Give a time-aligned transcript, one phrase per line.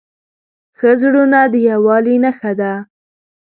[0.77, 2.73] ښه زړونه د یووالي نښه وي.